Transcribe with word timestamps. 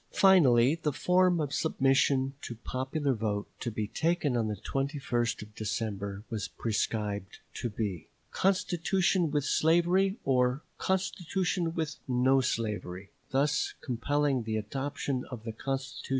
Finally 0.15 0.73
the 0.81 0.91
form 0.91 1.39
of 1.39 1.53
submission 1.53 2.33
to 2.41 2.55
popular 2.55 3.13
vote 3.13 3.47
to 3.59 3.69
be 3.69 3.85
taken 3.87 4.35
on 4.35 4.47
the 4.47 4.55
21st 4.55 5.43
of 5.43 5.53
December 5.53 6.23
was 6.27 6.47
prescribed 6.47 7.37
to 7.53 7.69
be, 7.69 8.07
"constitution 8.31 9.29
with 9.29 9.45
slavery" 9.45 10.17
or 10.25 10.63
"constitution 10.79 11.75
with 11.75 11.97
no 12.07 12.41
slavery," 12.41 13.11
thus 13.29 13.75
compelling 13.79 14.41
the 14.41 14.57
adoption 14.57 15.23
of 15.29 15.43
the 15.43 15.51
constitution 15.51 15.71
in 15.71 15.79
any 15.79 16.03
event. 16.03 16.09